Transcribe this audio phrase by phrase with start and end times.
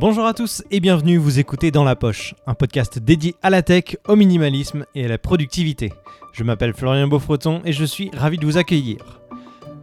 [0.00, 3.62] Bonjour à tous et bienvenue, vous écoutez Dans la Poche, un podcast dédié à la
[3.62, 5.92] tech, au minimalisme et à la productivité.
[6.32, 9.20] Je m'appelle Florian Beaufreton et je suis ravi de vous accueillir.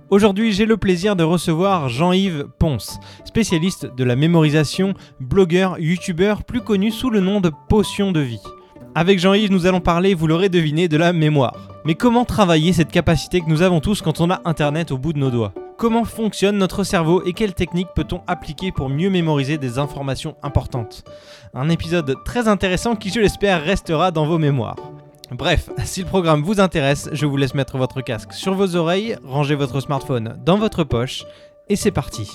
[0.09, 6.61] Aujourd'hui, j'ai le plaisir de recevoir Jean-Yves Ponce, spécialiste de la mémorisation, blogueur, youtubeur, plus
[6.61, 8.43] connu sous le nom de Potion de vie.
[8.95, 11.57] Avec Jean-Yves, nous allons parler, vous l'aurez deviné, de la mémoire.
[11.83, 15.11] Mais comment travailler cette capacité que nous avons tous quand on a Internet au bout
[15.11, 15.53] de nos doigts?
[15.77, 21.03] Comment fonctionne notre cerveau et quelles techniques peut-on appliquer pour mieux mémoriser des informations importantes
[21.53, 24.77] Un épisode très intéressant qui, je l'espère, restera dans vos mémoires.
[25.31, 29.17] Bref, si le programme vous intéresse, je vous laisse mettre votre casque sur vos oreilles,
[29.25, 31.25] ranger votre smartphone dans votre poche,
[31.67, 32.31] et c'est parti.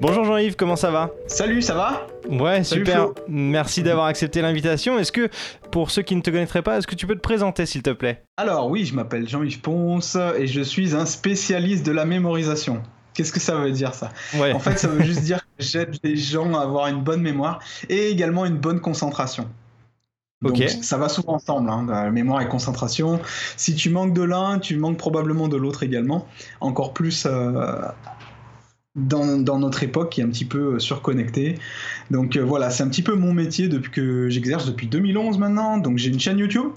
[0.00, 3.02] Bonjour Jean-Yves, comment ça va Salut, ça va Ouais, Salut, super.
[3.02, 3.14] Flo.
[3.28, 4.98] Merci d'avoir accepté l'invitation.
[4.98, 5.28] Est-ce que,
[5.70, 7.90] pour ceux qui ne te connaîtraient pas, est-ce que tu peux te présenter s'il te
[7.90, 8.22] plaît?
[8.38, 12.82] Alors oui, je m'appelle Jean-Yves Ponce et je suis un spécialiste de la mémorisation.
[13.12, 14.08] Qu'est-ce que ça veut dire ça?
[14.38, 14.52] Ouais.
[14.52, 17.58] En fait, ça veut juste dire que j'aide les gens à avoir une bonne mémoire
[17.90, 19.48] et également une bonne concentration.
[20.42, 20.66] Donc, Ok.
[20.80, 23.20] ça va souvent ensemble, hein, mémoire et concentration.
[23.58, 26.26] Si tu manques de l'un, tu manques probablement de l'autre également.
[26.62, 27.82] Encore plus euh,
[28.96, 31.56] dans, dans notre époque qui est un petit peu euh, surconnectée.
[32.10, 35.78] Donc euh, voilà, c'est un petit peu mon métier depuis que j'exerce depuis 2011 maintenant.
[35.78, 36.70] Donc j'ai une chaîne YouTube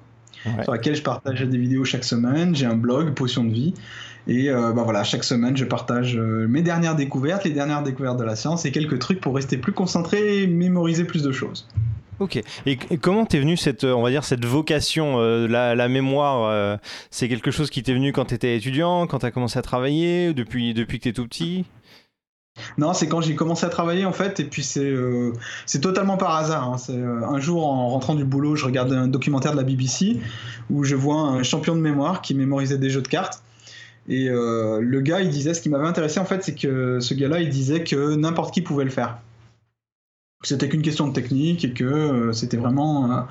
[0.45, 0.64] Ouais.
[0.64, 2.53] sur laquelle je partage des vidéos chaque semaine.
[2.53, 3.73] J'ai un blog, Potion de vie.
[4.28, 8.17] Et euh, bah voilà, chaque semaine, je partage euh, mes dernières découvertes, les dernières découvertes
[8.19, 11.69] de la science et quelques trucs pour rester plus concentré et mémoriser plus de choses.
[12.19, 12.36] Ok.
[12.66, 16.78] Et, et comment t'es venu cette, on va dire, cette vocation, euh, la, la mémoire
[17.09, 20.73] C'est quelque chose qui t'est venu quand t'étais étudiant, quand t'as commencé à travailler, depuis,
[20.73, 21.64] depuis que t'es tout petit?
[22.78, 25.34] Non, c'est quand j'ai commencé à travailler en fait, et puis c'est euh,
[25.82, 26.72] totalement par hasard.
[26.72, 26.78] hein.
[26.90, 30.20] Euh, un jour en rentrant du boulot, je regarde un documentaire de la BBC
[30.70, 33.44] où je vois un champion de mémoire qui mémorisait des jeux de cartes.
[34.08, 37.14] Et euh, le gars, il disait, ce qui m'avait intéressé en fait, c'est que ce
[37.14, 39.20] gars-là, il disait que n'importe qui pouvait le faire.
[40.44, 43.25] C'était qu'une question de technique et que c'était vraiment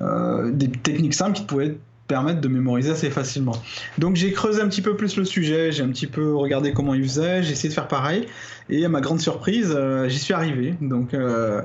[0.00, 3.56] des techniques simples qui pouvaient permettre de mémoriser assez facilement.
[3.98, 6.94] Donc j'ai creusé un petit peu plus le sujet, j'ai un petit peu regardé comment
[6.94, 8.26] il faisait, j'ai essayé de faire pareil,
[8.68, 10.74] et à ma grande surprise, euh, j'y suis arrivé.
[10.80, 11.62] Donc euh,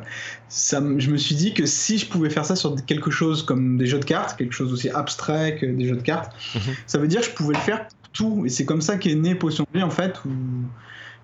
[0.47, 3.77] ça, je me suis dit que si je pouvais faire ça sur quelque chose comme
[3.77, 6.73] des jeux de cartes, quelque chose aussi abstrait que des jeux de cartes, Mhm.
[6.87, 8.43] ça veut dire que je pouvais le faire tout.
[8.45, 10.29] Et c'est comme ça qu'est né Potion de vie en fait, où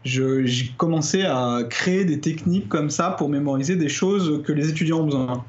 [0.03, 4.99] j'ai commencé à créer des techniques comme ça pour mémoriser des choses que les étudiants
[4.99, 5.45] ont besoin.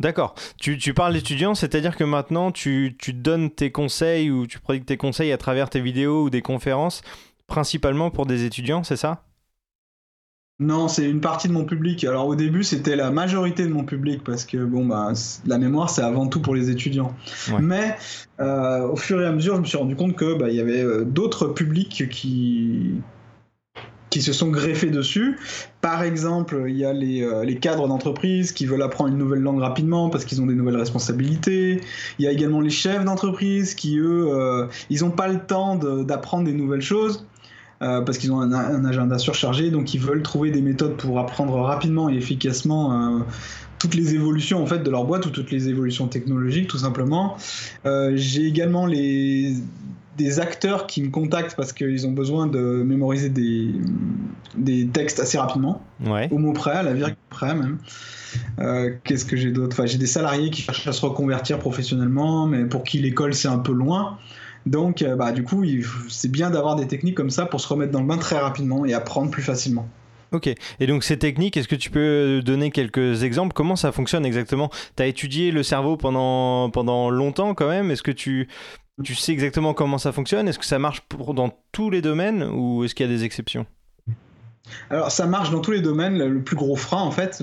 [0.00, 0.34] D'accord.
[0.58, 4.86] Tu, tu parles d'étudiants, c'est-à-dire que maintenant tu, tu donnes tes conseils ou tu prodigues
[4.86, 7.02] tes conseils à travers tes vidéos ou des conférences,
[7.46, 9.24] principalement pour des étudiants, c'est ça?
[10.58, 12.04] Non, c'est une partie de mon public.
[12.04, 15.12] Alors au début, c'était la majorité de mon public parce que bon bah
[15.46, 17.14] la mémoire c'est avant tout pour les étudiants.
[17.50, 17.60] Ouais.
[17.60, 17.96] Mais
[18.40, 20.60] euh, au fur et à mesure, je me suis rendu compte que bah, il y
[20.60, 22.92] avait euh, d'autres publics qui
[24.10, 25.38] qui se sont greffés dessus.
[25.80, 29.40] Par exemple, il y a les, euh, les cadres d'entreprise qui veulent apprendre une nouvelle
[29.40, 31.80] langue rapidement parce qu'ils ont des nouvelles responsabilités.
[32.18, 35.76] Il y a également les chefs d'entreprise qui, eux, euh, ils n'ont pas le temps
[35.76, 37.24] de- d'apprendre des nouvelles choses
[37.82, 41.54] euh, parce qu'ils ont un, agenda surchargé, donc ils veulent trouver des méthodes pour apprendre
[41.60, 43.24] rapidement et efficacement
[43.78, 47.38] toutes les évolutions en fait de leur boîte ou toutes les évolutions technologiques tout simplement.
[47.84, 49.54] J'ai également les
[50.22, 53.72] des acteurs qui me contactent parce qu'ils ont besoin de mémoriser des,
[54.56, 56.28] des textes assez rapidement, Ouais.
[56.30, 57.78] au mot près, à la virgule près même.
[58.60, 59.74] Euh, Qu'est-ce que j'ai d'autre?
[59.78, 63.48] Enfin, J'ai des salariés qui cherchent à se reconvertir professionnellement, mais pour qui l'école c'est
[63.48, 64.18] un peu loin.
[64.66, 65.64] Donc, euh, bah, du coup,
[66.08, 68.84] c'est bien d'avoir des techniques comme ça pour se remettre dans le bain très rapidement
[68.84, 69.88] et apprendre plus facilement.
[70.32, 70.48] Ok.
[70.78, 73.52] Et donc ces techniques, est-ce que tu peux donner quelques exemples?
[73.52, 74.70] Comment ça fonctionne exactement?
[74.96, 77.90] Tu as étudié le cerveau pendant, pendant longtemps quand même?
[77.90, 78.46] Est-ce que tu,
[79.02, 80.48] tu sais exactement comment ça fonctionne?
[80.48, 83.24] Est-ce que ça marche pour, dans tous les domaines ou est-ce qu'il y a des
[83.24, 83.66] exceptions?
[84.90, 86.18] Alors, ça marche dans tous les domaines.
[86.18, 87.42] Le plus gros frein, en fait,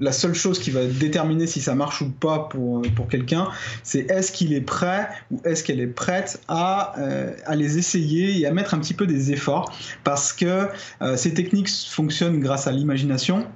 [0.00, 3.48] la seule chose qui va déterminer si ça marche ou pas pour, pour quelqu'un,
[3.82, 8.40] c'est est-ce qu'il est prêt ou est-ce qu'elle est prête à, euh, à les essayer
[8.40, 9.72] et à mettre un petit peu des efforts.
[10.02, 10.68] Parce que
[11.02, 13.46] euh, ces techniques fonctionnent grâce à l'imagination.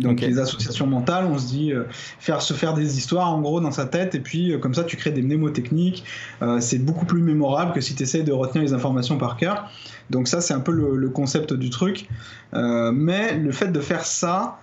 [0.00, 1.84] Donc les associations mentales, on se dit euh,
[2.18, 4.84] faire se faire des histoires en gros dans sa tête et puis euh, comme ça
[4.84, 6.04] tu crées des mnémotechniques.
[6.42, 9.70] Euh, c'est beaucoup plus mémorable que si tu essayes de retenir les informations par cœur.
[10.08, 12.08] Donc ça c'est un peu le, le concept du truc.
[12.52, 14.58] Mais le fait de faire ça,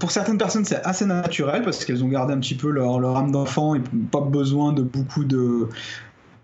[0.00, 3.16] pour certaines personnes c'est assez naturel parce qu'elles ont gardé un petit peu leur, leur
[3.16, 5.68] âme d'enfant et pas besoin de beaucoup de,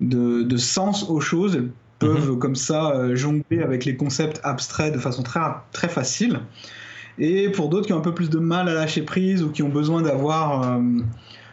[0.00, 1.56] de, de sens aux choses.
[1.56, 1.70] Elles
[2.00, 5.40] peuvent comme ça jongler avec les concepts abstraits de façon très,
[5.72, 6.40] très facile.
[7.18, 9.62] Et pour d'autres qui ont un peu plus de mal à lâcher prise ou qui
[9.62, 10.80] ont besoin d'avoir euh,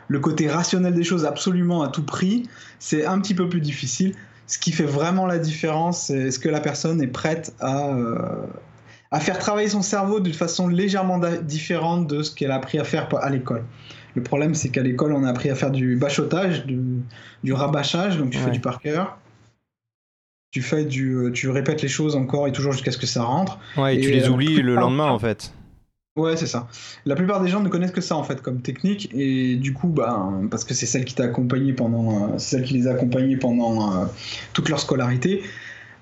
[0.07, 2.43] le côté rationnel des choses absolument à tout prix,
[2.79, 4.15] c'est un petit peu plus difficile.
[4.47, 8.17] Ce qui fait vraiment la différence, c'est est-ce que la personne est prête à, euh,
[9.11, 12.83] à faire travailler son cerveau d'une façon légèrement différente de ce qu'elle a appris à
[12.83, 13.63] faire à l'école.
[14.15, 16.79] Le problème, c'est qu'à l'école, on a appris à faire du bachotage, du,
[17.43, 19.17] du rabâchage, donc tu fais du par cœur.
[20.51, 23.24] Tu fais du, euh, tu répètes les choses encore et toujours jusqu'à ce que ça
[23.24, 23.57] rentre.
[23.77, 25.53] Ouais, et, tu les oublies le lendemain en fait.
[26.18, 26.68] Ouais, c'est ça.
[27.06, 29.88] La plupart des gens ne connaissent que ça en fait comme technique et du coup,
[29.88, 33.38] bah, parce que c'est celle qui t'a accompagné pendant, euh, celle qui les a accompagnés
[33.38, 34.06] pendant euh,
[34.51, 35.42] toute leur scolarité.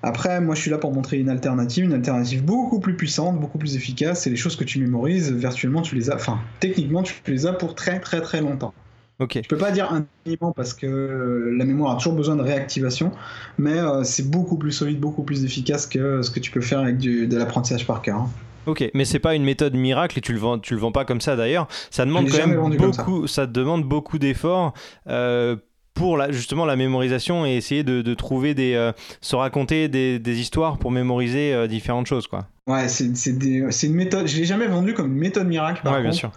[0.02, 3.58] Après, moi, je suis là pour montrer une alternative, une alternative beaucoup plus puissante, beaucoup
[3.58, 4.26] plus efficace.
[4.26, 7.52] Et les choses que tu mémorises, virtuellement, tu les as, enfin, techniquement, tu les as
[7.52, 8.74] pour très très très longtemps.
[9.20, 9.38] Ok.
[9.42, 13.12] Je peux pas dire infiniment parce que la mémoire a toujours besoin de réactivation,
[13.58, 16.80] mais euh, c'est beaucoup plus solide, beaucoup plus efficace que ce que tu peux faire
[16.80, 18.16] avec de l'apprentissage par cœur.
[18.16, 18.30] Hein.
[18.66, 21.04] Ok, mais c'est pas une méthode miracle et tu le vends, tu le vends pas
[21.04, 21.66] comme ça d'ailleurs.
[21.90, 23.46] Ça demande quand même beaucoup, ça.
[23.46, 24.74] demande beaucoup d'efforts.
[25.08, 25.56] Euh,
[25.94, 30.78] pour la, justement la mémorisation et essayer de, trouver des euh, se raconter des, histoires
[30.78, 32.46] pour mémoriser euh, différentes choses quoi.
[32.68, 34.26] Ouais, c'est une méthode.
[34.28, 35.86] Je l'ai jamais vendu comme une méthode miracle.
[35.86, 36.30] ouais, bien sûr.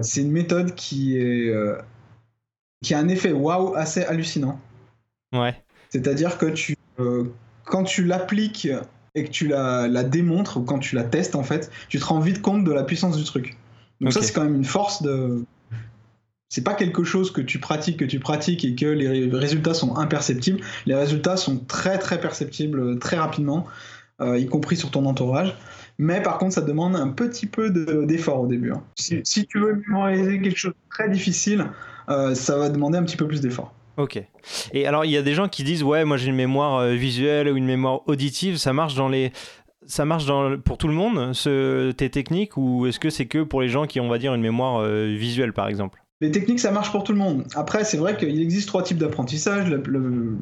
[0.00, 1.52] C'est une méthode qui est
[2.82, 4.60] qui a un effet waouh assez hallucinant.
[5.32, 5.54] Ouais.
[5.90, 6.76] C'est-à-dire que tu
[7.64, 8.68] quand tu l'appliques
[9.14, 12.04] et que tu la, la, démontres ou quand tu la testes en fait, tu te
[12.04, 13.56] rends vite compte de la puissance du truc.
[14.00, 15.44] Donc ça c'est quand même une force de.
[16.48, 19.96] C'est pas quelque chose que tu pratiques, que tu pratiques et que les résultats sont
[19.96, 20.60] imperceptibles.
[20.86, 23.66] Les résultats sont très très perceptibles très rapidement,
[24.20, 25.54] euh, y compris sur ton entourage.
[25.98, 28.72] Mais par contre, ça demande un petit peu d'effort au début.
[28.72, 28.82] Hein.
[28.94, 31.64] Si, si, tu veux mémoriser quelque chose de très difficile, euh,
[32.34, 33.72] ça va demander un petit peu plus d'effort.
[33.98, 34.22] Ok.
[34.72, 36.94] Et alors, il y a des gens qui disent Ouais, moi j'ai une mémoire euh,
[36.94, 39.32] visuelle ou une mémoire auditive, ça marche dans les.
[39.86, 43.42] Ça marche dans, pour tout le monde, ce, tes techniques, ou est-ce que c'est que
[43.42, 46.02] pour les gens qui ont, on va dire, une mémoire euh, visuelle, par exemple?
[46.20, 47.44] Les techniques, ça marche pour tout le monde.
[47.54, 49.74] Après, c'est vrai qu'il existe trois types d'apprentissage.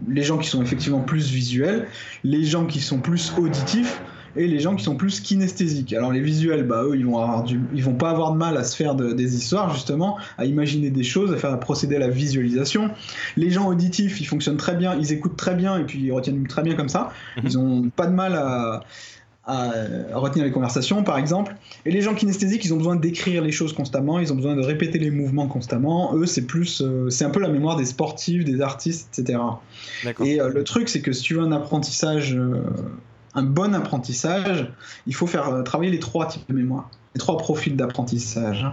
[0.09, 1.87] les gens qui sont effectivement plus visuels,
[2.25, 4.03] les gens qui sont plus auditifs,
[4.37, 5.93] et les gens qui sont plus kinesthésiques.
[5.93, 7.45] Alors les visuels, bah eux, ils vont avoir
[7.75, 11.05] ils vont pas avoir de mal à se faire des histoires justement, à imaginer des
[11.05, 12.91] choses, à faire à procéder à la visualisation.
[13.37, 16.47] Les gens auditifs, ils fonctionnent très bien, ils écoutent très bien et puis ils retiennent
[16.47, 17.11] très bien comme ça.
[17.37, 17.43] Mhm.
[17.45, 18.83] Ils ont pas de mal à,
[20.13, 21.55] retenir les conversations, par exemple.
[21.85, 24.63] Et les gens kinesthésiques, ils ont besoin d'écrire les choses constamment, ils ont besoin de
[24.63, 26.17] répéter les mouvements constamment.
[26.17, 29.39] Eux, c'est plus, euh, c'est un peu la mémoire des sportifs, des artistes, etc.
[30.25, 32.61] Et euh, le truc, c'est que si tu veux un apprentissage euh,
[33.37, 34.67] un bon apprentissage,
[35.07, 38.67] il faut faire euh, travailler les trois types de mémoire, les trois profils d'apprentissage.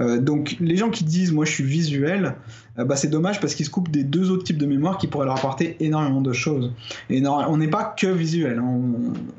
[0.00, 2.34] Euh, donc les gens qui disent moi je suis visuel,
[2.78, 5.06] euh, bah, c'est dommage parce qu'ils se coupent des deux autres types de mémoire qui
[5.06, 6.72] pourraient leur apporter énormément de choses.
[7.08, 8.58] Et on n'est pas que visuel.
[8.58, 8.80] Hein.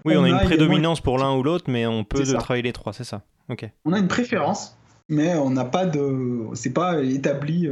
[0.06, 2.94] oui, on, a une prédominance pour l'un ou l'autre, mais on peut travailler les trois,
[2.94, 3.22] c'est ça.
[3.50, 3.70] Ok.
[3.84, 4.78] On a une préférence,
[5.10, 7.70] mais on n'a pas de, c'est pas établi,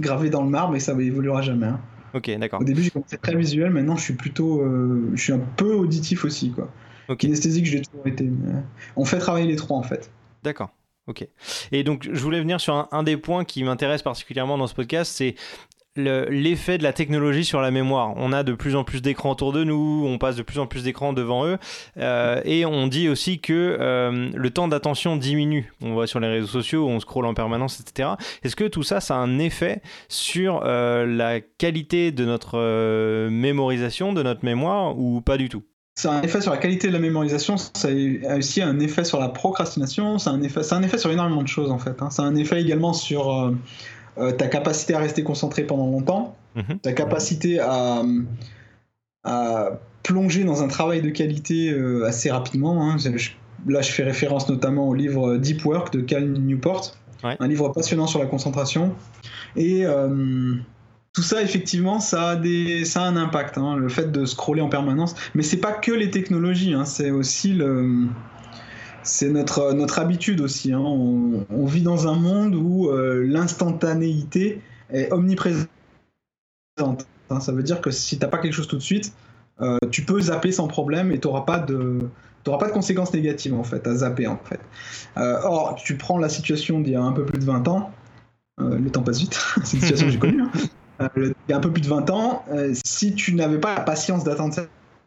[0.00, 1.66] gravé dans le marbre et ça évoluera jamais.
[1.66, 1.80] Hein.
[2.14, 2.60] Ok, d'accord.
[2.60, 4.60] Au début, j'ai commencé très visuel, maintenant, je suis plutôt.
[4.60, 6.70] Euh, je suis un peu auditif aussi, quoi.
[7.08, 7.18] Ok.
[7.18, 8.30] Kinesthésique, j'ai toujours été.
[8.96, 10.10] On fait travailler les trois, en fait.
[10.42, 10.70] D'accord.
[11.06, 11.26] Ok.
[11.72, 15.12] Et donc, je voulais venir sur un des points qui m'intéresse particulièrement dans ce podcast,
[15.14, 15.34] c'est
[15.96, 18.14] l'effet de la technologie sur la mémoire.
[18.16, 20.66] On a de plus en plus d'écrans autour de nous, on passe de plus en
[20.66, 21.58] plus d'écrans devant eux,
[21.98, 25.72] euh, et on dit aussi que euh, le temps d'attention diminue.
[25.82, 28.10] On voit sur les réseaux sociaux, on scrolle en permanence, etc.
[28.42, 34.12] Est-ce que tout ça, ça a un effet sur euh, la qualité de notre mémorisation,
[34.12, 35.62] de notre mémoire, ou pas du tout?
[36.04, 37.88] A un effet sur la qualité de la mémorisation, ça
[38.28, 41.70] a aussi un effet sur la procrastination, a un un effet sur énormément de choses
[41.70, 42.02] en fait.
[42.02, 42.08] Hein.
[42.18, 43.54] A un effet également sur
[44.18, 46.78] euh, ta capacité à rester concentré pendant longtemps, mhm.
[46.80, 48.02] ta capacité à,
[50.02, 52.82] plonger dans un travail de qualité euh, assez rapidement.
[52.82, 52.96] Hein.
[53.66, 58.06] là, je fais référence notamment au livre Deep Work de Cal Newport, un livre passionnant
[58.06, 58.94] sur la concentration.
[59.56, 60.54] Et euh,
[61.14, 64.60] tout ça, effectivement, ça a, des, ça a un impact, hein, le fait de scroller
[64.60, 65.14] en permanence.
[65.34, 68.08] Mais c'est pas que les technologies, hein, c'est aussi le
[69.04, 70.72] c'est notre, notre habitude aussi.
[70.72, 70.80] Hein.
[70.80, 75.68] On, vit dans un monde où euh, l'instantanéité est omniprésente.
[77.30, 77.40] Hein.
[77.40, 79.12] Ça veut dire que si tu n'as pas quelque chose tout de suite,
[79.60, 82.08] euh, tu peux zapper sans problème et tu n'auras pas de
[82.44, 84.60] pas de conséquences négatives en fait à zapper en fait.
[85.16, 87.90] Euh, or, tu prends la situation d'il y a un peu plus de 20 ans,
[88.58, 90.42] le temps passe vite, c'est une situation que j'ai connue.
[90.42, 91.08] Hein.
[91.16, 92.44] il y a un peu plus de 20 ans,
[92.84, 94.54] si tu n'avais pas la patience d'attendre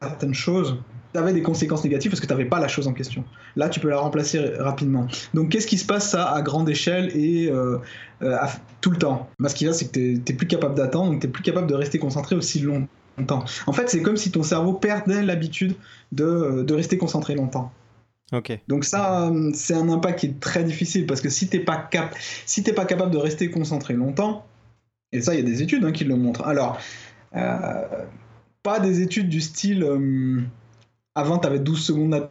[0.01, 0.77] certaines choses,
[1.13, 3.23] tu avais des conséquences négatives parce que tu n'avais pas la chose en question.
[3.55, 5.07] Là, tu peux la remplacer rapidement.
[5.33, 7.77] Donc, qu'est-ce qui se passe ça à grande échelle et euh,
[8.21, 8.37] euh,
[8.81, 9.29] tout le temps?
[9.39, 11.43] Bah, Ce qui va, c'est que tu n'es plus capable d'attendre, donc tu n'es plus
[11.43, 13.45] capable de rester concentré aussi longtemps.
[13.65, 15.75] En fait, c'est comme si ton cerveau perdait l'habitude
[16.11, 17.71] de, de rester concentré longtemps.
[18.33, 18.59] Ok.
[18.67, 22.13] Donc ça, c'est un impact qui est très difficile parce que si t'es pas cap,
[22.45, 24.45] si t'es pas capable de rester concentré longtemps,
[25.13, 26.45] et ça, il y a des études hein, qui le montrent.
[26.45, 26.77] Alors,
[27.35, 27.85] euh,
[28.67, 30.41] pas des études du style euh,
[31.15, 32.29] avant tu avais 12 secondes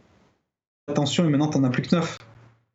[0.87, 2.19] d'attention et maintenant tu as plus que 9.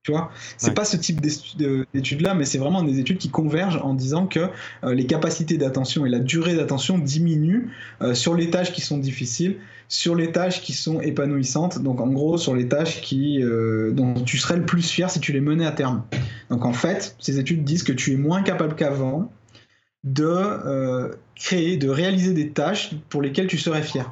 [0.02, 3.94] Tu vois, c'est pas ce type d'études-là, mais c'est vraiment des études qui convergent en
[3.94, 4.48] disant que
[4.82, 8.98] euh, les capacités d'attention et la durée d'attention diminuent euh, sur les tâches qui sont
[8.98, 13.44] difficiles, sur les tâches qui sont épanouissantes, donc en gros sur les tâches qui,
[13.92, 16.02] dont tu serais le plus fier si tu les menais à terme.
[16.50, 19.30] Donc en fait, ces études disent que tu es moins capable qu'avant
[20.04, 24.10] de euh, créer, de réaliser des tâches pour lesquelles tu serais fier.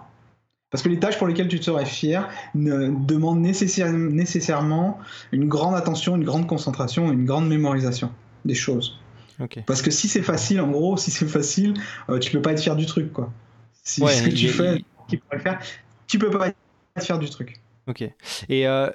[0.71, 4.99] Parce que les tâches pour lesquelles tu serais fier ne demandent nécessairement
[5.33, 8.13] une grande attention, une grande concentration, une grande mémorisation
[8.45, 9.01] des choses.
[9.67, 11.75] Parce que si c'est facile, en gros, si c'est facile,
[12.09, 13.33] euh, tu peux pas être fier du truc, quoi.
[13.83, 14.85] Si ce que tu fais,
[15.39, 15.59] faire,
[16.07, 16.57] tu peux pas être
[17.01, 17.59] fier du truc.
[17.87, 18.03] Ok.
[18.49, 18.91] Et euh,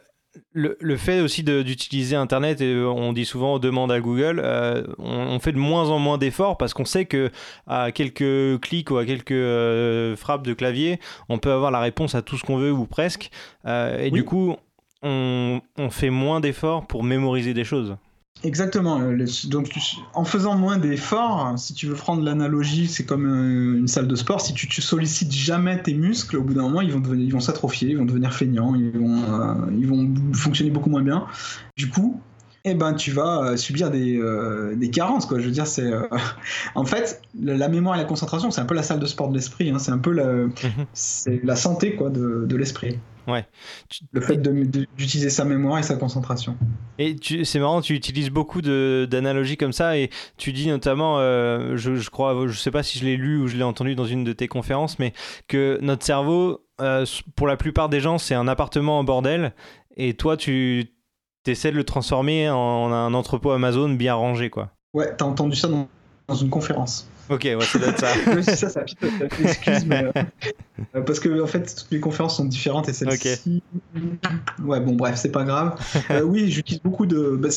[0.53, 5.39] le, fait aussi d'utiliser Internet, et on dit souvent on demande à Google, euh, on,
[5.39, 7.31] fait de moins en moins d'efforts parce qu'on sait que
[7.67, 10.99] à quelques clics ou à quelques euh, frappes de clavier,
[11.29, 13.29] on peut avoir la réponse à tout ce qu'on veut ou presque.
[13.65, 14.55] Euh, et du coup,
[15.03, 17.95] on, on fait moins d'efforts pour mémoriser des choses.
[18.45, 19.01] Exactement.
[19.01, 19.73] Euh, donc,
[20.13, 24.15] en faisant moins d'efforts, si tu veux prendre l'analogie, c'est comme euh, une salle de
[24.15, 24.39] sport.
[24.39, 27.39] Si tu, tu sollicites jamais tes muscles, au bout d'un moment, ils vont, ils vont
[27.39, 31.25] s'atrophier, ils vont devenir feignants, ils vont, euh, ils vont fonctionner beaucoup moins bien.
[31.75, 32.21] Du coup,
[32.65, 34.21] eh ben, tu vas subir des,
[34.75, 35.25] des carences.
[35.25, 35.39] Quoi.
[35.39, 35.91] Je veux dire, c'est.
[36.75, 39.35] en fait, la, mémoire et la concentration, c'est un peu la salle de sport de
[39.35, 39.71] l'esprit.
[39.71, 39.79] Hein.
[39.79, 41.39] C'est un peu la, mhm.
[41.43, 42.99] la santé quoi, de, de l'esprit.
[43.27, 43.45] Ouais.
[44.11, 46.57] Le fait d'utiliser sa mémoire et sa concentration.
[46.99, 51.95] Et c'est marrant, tu utilises beaucoup d'analogies comme ça et tu dis notamment, euh, je,
[51.95, 54.23] je, crois, je sais pas si je l'ai lu ou je l'ai entendu dans une
[54.23, 55.13] de tes conférences, mais
[55.47, 57.05] que notre cerveau, euh,
[57.35, 59.53] pour la plupart des gens, c'est un appartement en bordel
[59.97, 60.91] et toi, tu
[61.47, 64.71] essaies de le transformer en un entrepôt Amazon bien rangé, quoi.
[64.93, 65.87] Ouais, t'as entendu ça dans,
[66.27, 67.09] dans une conférence.
[67.29, 68.43] Ok, ouais, ça doit être ça.
[68.55, 70.05] ça, ça excuse, mais.
[70.95, 73.63] Euh, parce que, en fait, toutes les conférences sont différentes et celle-ci.
[74.63, 75.75] Ouais, bon, bref, c'est pas grave.
[76.11, 77.35] Euh, oui, j'utilise beaucoup de.
[77.35, 77.49] Bah,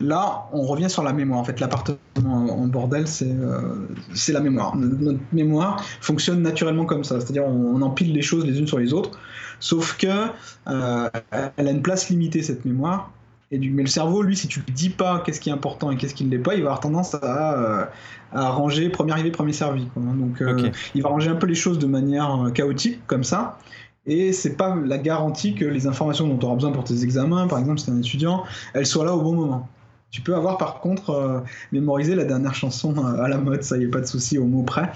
[0.00, 1.38] là, on revient sur la mémoire.
[1.38, 4.74] En fait, l'appartement en bordel, c'est euh, c'est la mémoire.
[4.76, 7.20] Notre mémoire fonctionne naturellement comme ça.
[7.20, 9.18] C'est-à-dire, on, empile les choses les unes sur les autres.
[9.60, 10.26] Sauf que
[10.66, 13.12] elle a une place limitée, cette mémoire.
[13.52, 15.90] Et du, mais le cerveau, lui, si tu lui dis pas qu'est-ce qui est important
[15.92, 17.84] et qu'est-ce qui ne l'est pas, il va avoir tendance à, euh,
[18.32, 19.86] à ranger premier arrivé, premier servi.
[19.86, 20.02] Quoi.
[20.02, 23.58] Donc, euh, il va ranger un peu les choses de manière euh, chaotique, comme ça.
[24.04, 27.46] Et c'est pas la garantie que les informations dont tu auras besoin pour tes examens,
[27.46, 29.68] par exemple, si tu es un étudiant, elles soient là au bon moment.
[30.10, 33.88] Tu peux avoir par contre mémorisé la dernière chanson à la mode, ça y est
[33.88, 34.92] pas de souci au mot près.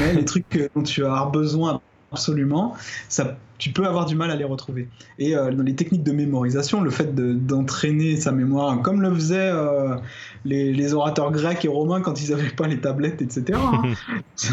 [0.00, 2.74] Mais les trucs dont tu as besoin absolument,
[3.10, 4.88] ça, tu peux avoir du mal à les retrouver.
[5.18, 9.50] Et euh, dans les techniques de mémorisation, le fait d'entraîner sa mémoire, comme le faisaient
[9.52, 9.96] euh,
[10.44, 13.58] les, orateurs grecs et romains quand ils n'avaient pas les tablettes, etc.
[13.62, 13.82] Hein.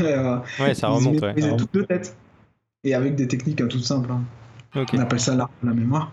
[0.01, 1.15] Euh, ouais, ça remonte.
[1.15, 2.15] Ils mémorisaient tout de tête.
[2.83, 4.11] Et avec des techniques toutes simples.
[4.11, 4.21] Hein.
[4.93, 6.11] On appelle ça l'art de la mémoire.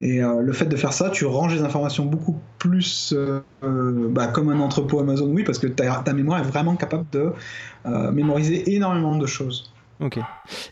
[0.00, 3.14] Et le fait de faire ça, tu ranges les informations beaucoup plus
[3.62, 7.32] bah, comme un entrepôt Amazon, oui, parce que ta, ta mémoire est vraiment capable de
[8.10, 9.72] mémoriser énormément de choses.
[10.00, 10.18] Ok.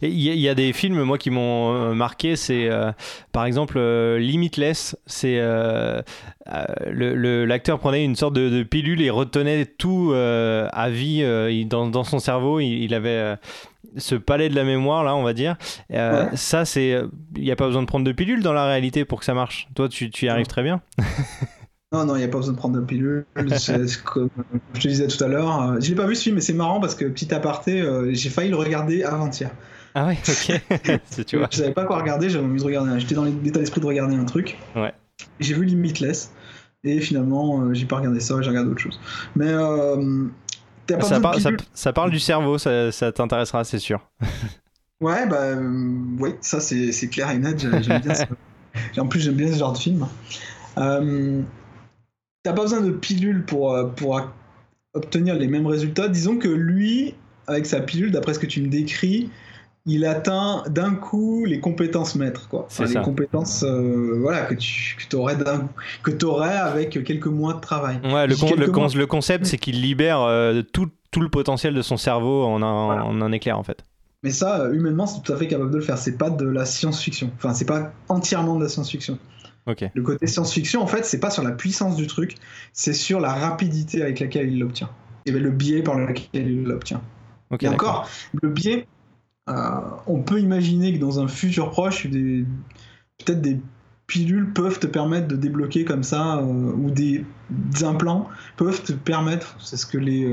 [0.03, 2.37] Il y, a des films, moi, qui m'ont euh, marqué.
[2.37, 2.93] C'est, euh,
[3.33, 4.97] par exemple, euh, Limitless.
[5.07, 5.41] C'est
[6.47, 12.61] l'acteur prenait une sorte de, pilule et retenait tout à vie dans, son cerveau.
[12.61, 13.37] Il, avait
[13.97, 15.57] ce palais de la mémoire, là, on va dire.
[16.35, 17.01] Ça, c'est,
[17.37, 19.35] il n'y a pas besoin de prendre de pilule dans la réalité pour que ça
[19.35, 19.69] marche.
[19.75, 20.81] Toi, tu, tu y arrives très bien.
[21.93, 23.27] Non, non, il n'y a pas besoin de prendre de pilule.
[24.05, 24.29] comme
[24.75, 26.53] je te disais tout à l'heure, euh, je l'ai pas vu ce film, mais c'est
[26.53, 29.51] marrant parce que petit aparté, euh, j'ai failli le regarder avant-hier.
[29.95, 31.01] Ah ouais, ok.
[31.27, 31.49] tu vois.
[31.51, 32.99] Je savais pas quoi regarder, j'avais envie de regarder.
[32.99, 34.59] J'étais dans l'état d'esprit de regarder un truc.
[34.75, 34.93] Ouais.
[35.39, 36.33] J'ai vu Limitless
[36.85, 39.01] et finalement, euh, j'ai pas regardé ça, j'ai regardé autre chose.
[39.37, 39.53] Mais
[41.01, 41.21] ça,
[41.75, 44.01] ça, parle du cerveau, ça, ça t'intéressera, c'est sûr.
[45.01, 45.55] ouais, bah
[46.19, 47.61] oui, ça c'est clair et net.
[47.61, 48.27] J'aime bien ça.
[48.99, 50.07] En plus, j'aime bien ce genre de film.
[50.79, 51.41] Euh,
[52.47, 54.21] t'as pas besoin de pilule pour, euh, pour
[54.95, 56.07] obtenir les mêmes résultats.
[56.07, 57.15] Disons que lui,
[57.49, 59.31] avec sa pilule, d'après ce que tu me décris,
[59.85, 62.69] il atteint d'un coup les compétences maîtres, quoi.
[62.79, 65.37] les compétences, euh, voilà, que tu que aurais,
[66.05, 67.99] que aurais avec quelques mois de travail.
[68.05, 71.97] Ouais, le, le, le, concept, c'est qu'il libère euh, tout, tout, le potentiel de son
[71.97, 73.85] cerveau en un, en un éclair, en fait.
[74.23, 75.99] Mais ça, humainement, c'est tout à fait capable de le faire.
[75.99, 77.31] C'est pas de la science-fiction.
[77.37, 79.19] Enfin, c'est pas entièrement de la science-fiction.
[79.67, 82.37] Le côté science-fiction, en fait, c'est pas sur la puissance du truc,
[82.73, 84.91] c'est sur la rapidité avec laquelle il l'obtient.
[85.27, 87.03] Et le biais par lequel il l'obtient.
[87.61, 88.09] et encore,
[88.41, 88.87] le biais,
[89.49, 92.45] euh, on peut imaginer que dans un futur proche, des,
[93.19, 93.59] peut-être des
[94.07, 97.25] pilules peuvent te permettre de débloquer comme ça, ou des,
[97.83, 100.33] implants peuvent te permettre, c'est ce que les,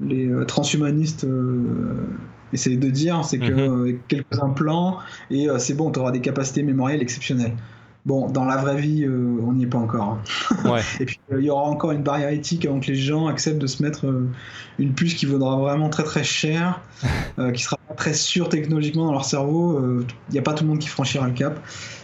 [0.00, 1.26] les transhumanistes
[2.52, 3.88] essayer de dire, c'est que mhm.
[3.88, 4.98] euh, quelques implants
[5.30, 7.54] et euh, c'est bon, tu auras des capacités mémorielles exceptionnelles.
[8.04, 10.18] Bon, dans la vraie vie, euh, on n'y est pas encore.
[10.64, 10.76] Hein.
[11.00, 13.68] et puis, il y aura encore une barrière éthique avant que les gens acceptent de
[13.68, 14.06] se mettre
[14.80, 16.80] une puce qui vaudra vraiment très très cher,
[17.54, 20.00] qui sera pas très sûre technologiquement dans leur cerveau.
[20.00, 21.60] Il n'y a pas tout le monde qui franchira le cap.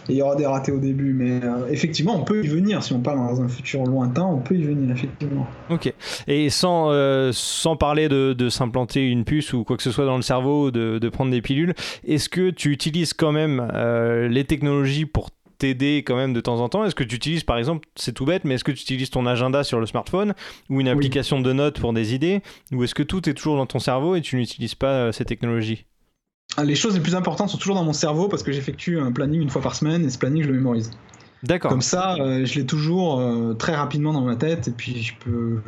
[0.07, 1.13] Et il y aura des ratés au début.
[1.13, 2.81] Mais effectivement, on peut y venir.
[2.81, 5.45] Si on parle dans un futur lointain, on peut y venir, effectivement.
[5.69, 5.93] Ok.
[6.27, 6.93] Et sans,
[7.33, 10.71] sans parler de, de s'implanter une puce ou quoi que ce soit dans le cerveau,
[10.71, 11.73] de, de prendre des pilules,
[12.07, 13.67] est-ce que tu utilises quand même
[14.29, 17.57] les technologies pour t'aider quand même de temps en temps Est-ce que tu utilises, par
[17.57, 20.33] exemple, c'est tout bête, mais est-ce que tu utilises ton agenda sur le smartphone
[20.69, 23.67] ou une application de notes pour des idées Ou est-ce que tout est toujours dans
[23.67, 25.85] ton cerveau et tu n'utilises pas euh, ces technologies?
[26.57, 29.11] Ah, Les choses les plus importantes sont toujours dans mon cerveau parce que j'effectue un
[29.11, 30.89] planning une fois par semaine et ce planning, je le mémorise.
[31.43, 31.71] D'accord.
[31.71, 35.13] Comme ça, euh, je l'ai toujours euh, très rapidement dans ma tête et puis je
[35.23, 35.61] peux.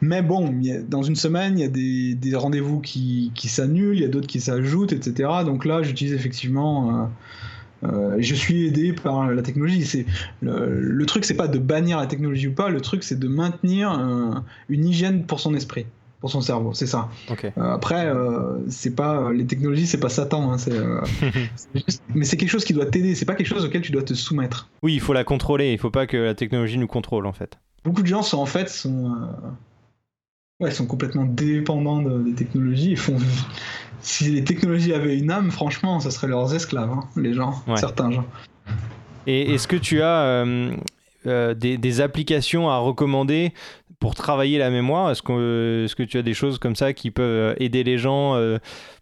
[0.00, 4.02] Mais bon, dans une semaine, il y a des, des rendez-vous qui, qui s'annulent, il
[4.02, 5.28] y a d'autres qui s'ajoutent, etc.
[5.44, 7.04] Donc là, j'utilise effectivement euh,
[7.82, 9.84] je suis aidé par la technologie.
[9.84, 10.06] C'est
[10.42, 12.68] le, le, truc, c'est pas de bannir la technologie ou pas.
[12.68, 15.86] Le truc, c'est de maintenir une hygiène pour son esprit,
[16.20, 16.74] pour son cerveau.
[16.74, 17.08] C'est ça.
[17.30, 20.52] Euh, après, euh, c'est pas les technologies, c'est pas Satan.
[20.52, 20.56] Hein,
[22.14, 23.14] mais c'est quelque chose qui doit t'aider.
[23.14, 24.68] C'est pas quelque chose auquel tu dois te soumettre.
[24.82, 25.72] Oui, il faut la contrôler.
[25.72, 27.58] Il faut pas que la technologie nous contrôle en fait.
[27.84, 29.16] Beaucoup de gens sont en fait sont
[30.60, 32.90] Ouais, ils sont complètement dépendants des technologies.
[32.90, 33.16] Ils font...
[34.02, 38.10] Si les technologies avaient une âme, franchement, ce serait leurs esclaves, hein, les gens, certains
[38.10, 38.24] gens.
[39.26, 40.74] Et est-ce que tu as euh,
[41.26, 43.52] euh, des, applications à recommander
[43.98, 45.10] pour travailler la mémoire?
[45.10, 48.36] Est-ce que, est que tu as des choses comme ça qui peuvent aider les gens
[48.36, 48.58] euh,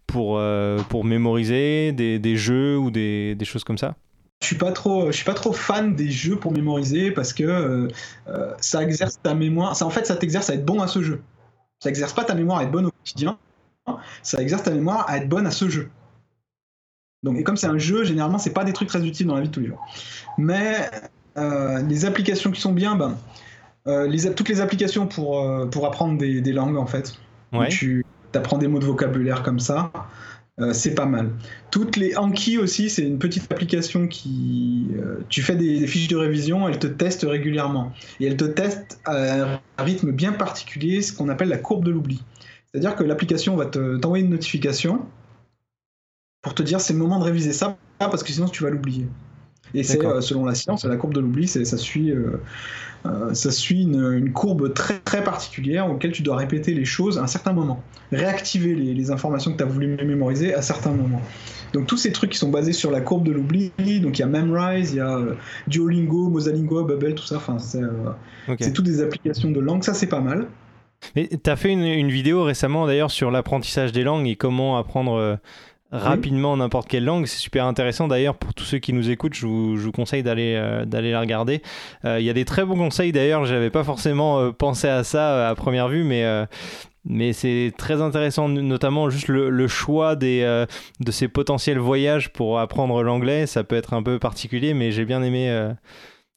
[0.07, 0.41] pour,
[0.89, 3.95] pour mémoriser des, des jeux ou des, des choses comme ça?
[4.43, 7.89] Je suis pas trop, je suis pas trop fan des jeux pour mémoriser parce que
[8.61, 9.77] ça exerce ta mémoire.
[9.77, 11.23] Ça, en fait, ça t'exerce à être bon à ce jeu.
[11.81, 13.39] Ça exerce pas ta mémoire à être bonne au quotidien,
[14.23, 15.91] ça exerce ta mémoire à être bonne à ce jeu.
[17.23, 19.41] Donc, et comme c'est un jeu, généralement, c'est pas des trucs très utiles dans la
[19.41, 19.85] vie de tous les jours.
[20.37, 20.89] Mais
[21.37, 23.17] euh, les applications qui sont bien, ben,
[23.87, 27.19] euh, les, toutes les applications pour, euh, pour apprendre des, des, langues, en fait.
[27.71, 29.91] Tu apprends des mots de vocabulaire comme ça.
[30.61, 31.31] Euh, c'est pas mal.
[31.71, 34.89] Toutes les Anki aussi, c'est une petite application qui.
[34.97, 37.93] Euh, tu fais des, fiches de révision, elle te teste régulièrement.
[38.19, 41.91] Et elle te teste à un rythme bien particulier, ce qu'on appelle la courbe de
[41.91, 42.23] l'oubli.
[42.67, 45.07] C'est-à-dire que l'application va t'envoyer une notification
[46.43, 49.07] pour te dire c'est le moment de réviser ça, parce que sinon tu vas l'oublier.
[49.75, 52.13] Et c'est euh, selon la science, la courbe de l'oubli, ça suit,
[53.07, 57.19] euh, euh, ça suit une, courbe très très particulière auquel tu dois répéter les choses
[57.19, 57.83] à un certain moment,
[58.13, 61.23] réactiver les, informations que tu as voulu mémoriser à certains moments.
[61.73, 64.23] Donc tous ces trucs qui sont basés sur la courbe de l'oubli, donc il y
[64.23, 65.21] a Memrise, il y a
[65.67, 67.83] Duolingo, Mozalingo, Bubble, tout ça, enfin c'est
[68.49, 68.73] okay.
[68.73, 70.47] toutes des applications de langue, ça c'est pas mal.
[71.15, 74.79] Mais tu as fait une, une vidéo récemment d'ailleurs sur l'apprentissage des langues et comment
[74.79, 75.39] apprendre
[75.91, 77.27] rapidement n'importe quelle langue.
[77.27, 79.35] C'est super intéressant d'ailleurs pour tous ceux qui nous écoutent.
[79.35, 81.63] Je vous, conseille d'aller euh, d'aller la regarder.
[82.05, 83.45] Euh, il y a des très bons conseils d'ailleurs.
[83.45, 86.25] J'avais pas forcément euh, pensé à ça à première vue, mais
[87.05, 90.67] mais c'est très intéressant, notamment juste le, choix des,
[91.01, 93.47] de ces potentiels voyages pour apprendre l'anglais.
[93.47, 95.73] Ça peut être un peu particulier, mais j'ai bien aimé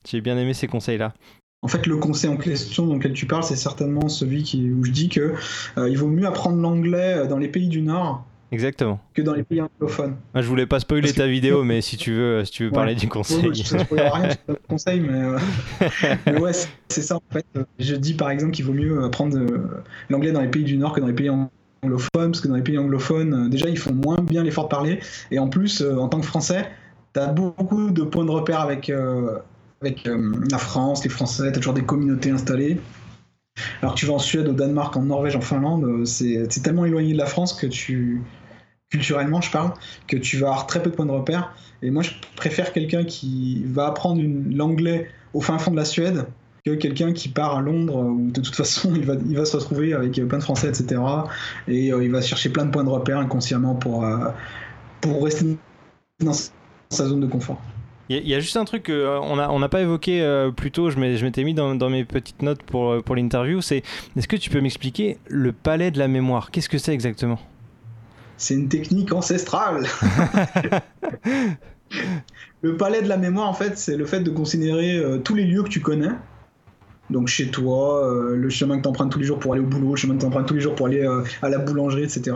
[0.09, 1.13] j'ai bien aimé ces conseils-là.
[1.61, 4.91] En fait, le conseil en question dont tu parles, c'est certainement celui qui, où je
[4.91, 5.33] dis que
[5.77, 8.99] il vaut mieux apprendre l'anglais dans les pays du Nord Exactement.
[9.13, 10.17] Que dans les pays anglophones.
[10.33, 12.95] Moi, je voulais pas spoiler ta vidéo, mais si tu veux, si tu veux parler
[12.95, 13.53] du conseil.
[13.53, 15.39] je ne rien, je conseil, mais, euh,
[16.25, 16.51] mais ouais,
[16.89, 17.45] c'est ça en fait.
[17.79, 20.93] Je dis par exemple qu'il vaut mieux apprendre euh, l'anglais dans les pays du Nord
[20.93, 23.93] que dans les pays anglophones, parce que dans les pays anglophones, euh, déjà, ils font
[23.93, 24.99] moins bien l'effort de parler,
[25.31, 26.69] et en plus, en tant que Français,
[27.13, 28.91] tu as beaucoup de points de repère avec,
[29.81, 30.09] avec
[30.49, 32.79] la France, les Français, tu toujours des communautés installées.
[33.81, 37.13] Alors que tu vas en Suède, au Danemark, en Norvège, en Finlande, c'est tellement éloigné
[37.13, 38.21] de la France que tu
[38.91, 39.73] culturellement je parle,
[40.07, 41.53] que tu vas avoir très peu de points de repère.
[41.81, 46.25] Et moi, je préfère quelqu'un qui va apprendre l'anglais au fin fond de la Suède
[46.63, 50.13] que quelqu'un qui part à Londres où de toute façon il va, se retrouver avec
[50.27, 51.01] plein de Français, etc.
[51.67, 54.29] Et euh, il va chercher plein de points de repère inconsciemment pour, euh,
[55.21, 55.57] rester
[56.19, 57.59] dans sa zone de confort.
[58.09, 60.99] Il y, a juste un truc qu'on euh, n'a on pas évoqué plus tôt, je
[60.99, 63.83] m'étais mis dans, dans, mes petites notes pour, pour l'interview, c'est
[64.17, 66.51] est-ce que tu peux m'expliquer le palais de la mémoire?
[66.51, 67.39] Qu'est-ce que c'est exactement?
[68.41, 69.85] C'est une technique ancestrale.
[72.61, 75.45] le palais de la mémoire, en fait, c'est le fait de considérer euh, tous les
[75.45, 76.09] lieux que tu connais.
[77.11, 79.67] Donc chez toi, euh, le chemin que tu empruntes tous les jours pour aller au
[79.67, 82.03] boulot, le chemin que tu empruntes tous les jours pour aller euh, à la boulangerie,
[82.03, 82.35] etc.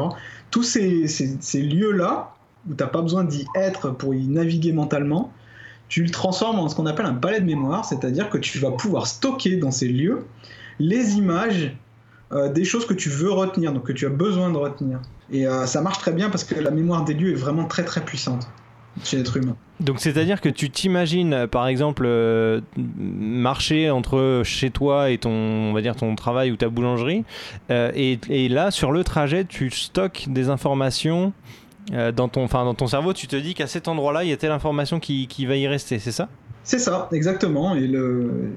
[0.51, 1.07] Tous ces,
[1.55, 2.35] lieux-là,
[2.69, 5.33] où tu n'as pas besoin d'y être pour y naviguer mentalement,
[5.87, 8.71] tu le transformes en ce qu'on appelle un palais de mémoire, c'est-à-dire que tu vas
[8.71, 10.25] pouvoir stocker dans ces lieux
[10.77, 11.75] les images
[12.31, 14.99] euh, des choses que tu veux retenir, donc que tu as besoin de retenir.
[15.31, 17.83] Et euh, ça marche très bien parce que la mémoire des lieux est vraiment très
[17.83, 18.47] très puissante
[19.03, 19.55] chez l'être humain.
[19.79, 25.73] Donc c'est-à-dire que tu t'imagines par exemple euh, marcher entre chez toi et ton on
[25.73, 27.25] va dire ton travail ou ta boulangerie
[27.69, 31.33] et, et, là sur le trajet tu stockes des informations
[31.91, 34.37] dans ton enfin dans ton cerveau tu te dis qu'à cet endroit-là il y a
[34.37, 36.29] telle information qui, qui va y rester c'est ça?
[36.63, 38.53] C'est ça exactement et le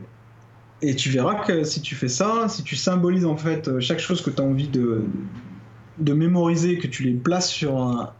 [0.81, 4.23] et tu verras que si tu fais ça, si tu symbolises en fait chaque chose
[4.23, 5.05] que tu as envie de,
[5.99, 8.15] de mémoriser, que tu les places sur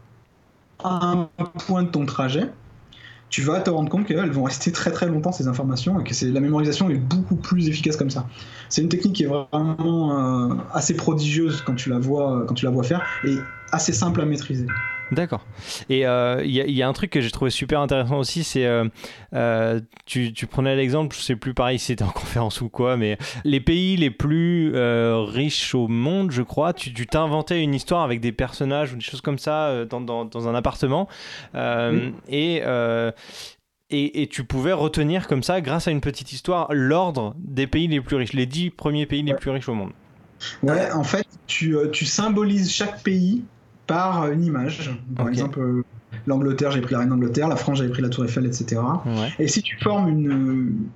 [0.83, 1.29] un,
[1.67, 2.49] point de ton trajet,
[3.29, 6.25] tu vas te rendre compte qu'elles vont rester très très longtemps ces informations et que
[6.25, 8.27] la mémorisation est beaucoup plus efficace comme ça.
[8.69, 12.65] C'est une technique qui est vraiment euh, assez prodigieuse quand tu la vois quand tu
[12.65, 14.65] la vois faire et assez simple à maîtriser.
[15.11, 15.45] D'accord.
[15.89, 18.87] Et il euh, y, a un truc que j'ai trouvé super intéressant aussi, c'est euh,
[19.33, 22.95] euh, tu, tu, prenais l'exemple, je sais plus pareil si c'était en conférence ou quoi,
[22.97, 28.21] mais les pays les plus riches au monde, je crois, tu t'inventais une histoire avec
[28.21, 31.07] des personnages ou des choses comme ça dans, dans, dans un appartement.
[32.27, 32.61] Et
[33.91, 37.87] et, et, tu pouvais retenir comme ça, grâce à une petite histoire, l'ordre des pays
[37.87, 39.93] les plus riches, les dix premiers pays les plus riches au monde.
[40.61, 43.43] Ouais, en fait, tu, tu symbolises chaque pays
[43.89, 44.91] par une image.
[45.15, 45.83] Par exemple, euh,
[46.27, 48.79] l'Angleterre, j'ai pris la reine d'Angleterre, la France, j'avais pris la Tour Eiffel, etc.
[49.39, 50.89] Et si tu formes une,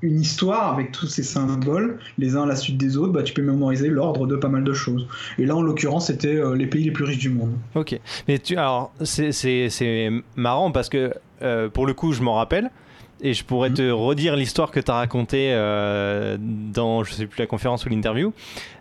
[0.00, 3.34] une histoire avec tous ces symboles, les uns à la suite des autres, bah, tu
[3.34, 5.06] peux mémoriser l'ordre de pas mal de choses.
[5.38, 7.52] Et là, en l'occurrence, c'était euh, les pays les plus riches du monde.
[7.74, 8.00] Ok.
[8.26, 12.70] Mais tu, alors, c'est marrant parce que, euh, pour le coup, je m'en rappelle
[13.20, 17.38] et je pourrais te redire l'histoire que tu as racontée euh, dans, je sais plus,
[17.38, 18.32] la conférence ou l'interview.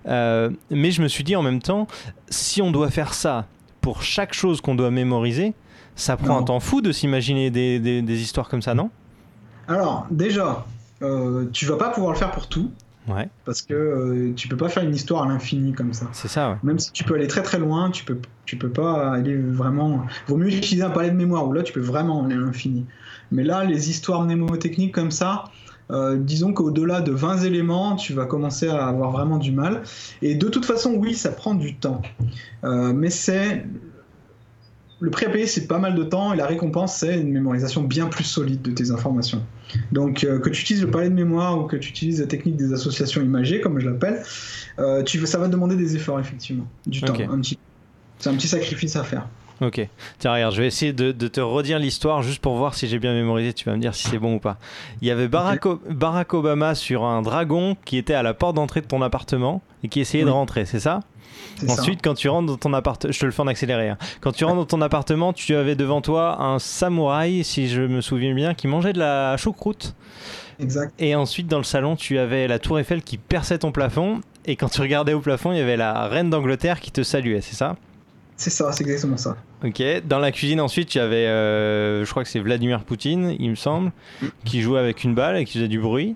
[0.08, 1.88] Euh, mais je me suis dit en même temps,
[2.30, 3.46] si on doit faire ça
[3.82, 5.54] pour chaque chose qu'on doit mémoriser,
[5.96, 8.92] ça prend un temps fou de s'imaginer des, des, histoires comme ça, non?
[9.68, 10.66] Alors, déjà,
[11.02, 12.72] euh, tu vas pas pouvoir le faire pour tout.
[13.08, 13.30] Ouais.
[13.46, 16.08] Parce que euh, tu peux pas faire une histoire à l'infini comme ça.
[16.12, 16.58] C'est ça, ouais.
[16.64, 20.06] Même si tu peux aller très très loin, tu peux, tu peux pas aller vraiment.
[20.28, 22.86] Vaut mieux utiliser un palais de mémoire où là tu peux vraiment aller à l'infini.
[23.32, 25.46] Mais là, les histoires mnémotechniques comme ça,
[25.90, 29.84] euh, disons qu'au-delà de 20 éléments, tu vas commencer à avoir vraiment du mal.
[30.22, 32.02] Et de toute façon, oui, ça prend du temps.
[32.64, 33.66] Euh, mais c'est.
[35.00, 37.84] Le prix à payer, c'est pas mal de temps et la récompense, c'est une mémorisation
[37.84, 39.44] bien plus solide de tes informations.
[39.92, 42.56] Donc, euh, que tu utilises le palais de mémoire ou que tu utilises la technique
[42.56, 44.24] des associations imagées, comme je l'appelle,
[45.06, 46.68] tu, ça va demander des efforts, effectivement.
[46.88, 47.14] Du temps.
[47.14, 47.60] Un petit,
[48.20, 49.28] c'est un petit sacrifice à faire.
[49.62, 49.88] Ok.
[50.20, 53.14] Tiens, regarde, je vais essayer de, te redire l'histoire juste pour voir si j'ai bien
[53.14, 53.54] mémorisé.
[53.54, 54.58] Tu vas me dire si c'est bon ou pas.
[55.02, 58.88] Il y avait Barack, Obama sur un dragon qui était à la porte d'entrée de
[58.88, 61.02] ton appartement et qui essayait de rentrer, c'est ça?
[61.68, 63.90] Ensuite, quand tu rentres dans ton appartement, je te le fais en accéléré.
[63.90, 63.98] Hein.
[64.22, 68.02] Quand tu rentres dans ton appartement, tu avais devant toi un samouraï, si je me
[68.02, 69.96] souviens bien, qui mangeait de la choucroute.
[70.60, 70.94] Exact.
[71.00, 74.22] Et ensuite, dans le salon, tu avais la tour Eiffel qui perçait ton plafond.
[74.46, 77.42] Et quand tu regardais au plafond, il y avait la reine d'Angleterre qui te saluait,
[77.42, 77.76] c'est ça?
[78.38, 79.36] C'est ça, c'est exactement ça.
[79.64, 79.82] Ok.
[80.06, 83.50] Dans la cuisine, ensuite, il y avait, euh, je crois que c'est Vladimir Poutine, il
[83.50, 83.92] me semble,
[84.46, 86.16] qui jouait avec une balle et qui faisait du bruit.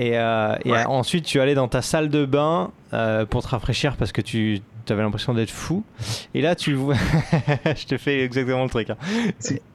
[0.00, 4.12] Et, euh, ensuite, tu allais dans ta salle de bain euh, pour te rafraîchir parce
[4.12, 5.84] que tu avais l'impression d'être fou.
[6.32, 6.94] Et là, tu vois,
[7.76, 8.88] je te fais exactement le truc.
[8.88, 8.96] Hein.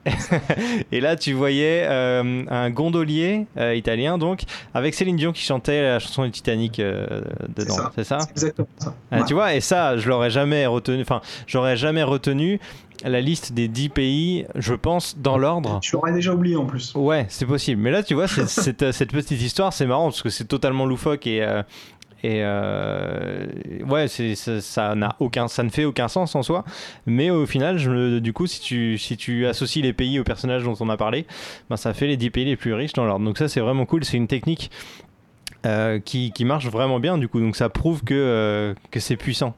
[0.92, 4.42] et là, tu voyais euh, un gondolier italien, donc,
[4.74, 7.76] avec Céline Dion qui chantait la chanson du Titanic dedans.
[7.94, 8.94] C'est ça, exactement ça.
[9.12, 11.00] Ah, tu vois, et ça, je l'aurais jamais retenu.
[11.02, 12.58] Enfin, j'aurais jamais retenu
[13.04, 15.80] la liste des 10 pays, je pense, dans l'ordre.
[15.80, 16.94] Tu l'aurais déjà oublié en plus.
[16.94, 17.80] Ouais, c'est possible.
[17.82, 18.78] Mais là, tu vois, cette,
[19.12, 21.46] petite histoire, c'est marrant parce que c'est totalement loufoque et,
[22.26, 23.46] et euh,
[23.88, 26.64] ouais, ça, n'a aucun, ça ne fait aucun sens en soi.
[27.06, 30.64] Mais au final, je du coup, si tu, si tu associes les pays aux personnages
[30.64, 31.26] dont on a parlé,
[31.70, 33.24] ben, ça fait les 10 pays les plus riches dans l'ordre.
[33.24, 34.04] Donc ça, c'est vraiment cool.
[34.04, 34.70] C'est une technique
[35.66, 37.38] euh, qui, qui, marche vraiment bien du coup.
[37.38, 39.54] Donc ça prouve que, euh, que c'est puissant.